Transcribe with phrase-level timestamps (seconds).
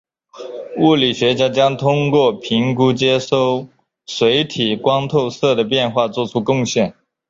[0.77, 3.67] 物理学家将通过评估接收
[4.07, 6.95] 水体光透射的变化做出贡献。